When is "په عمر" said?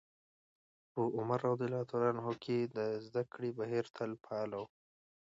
0.91-1.39